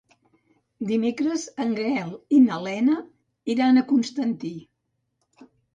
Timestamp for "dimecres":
0.91-1.43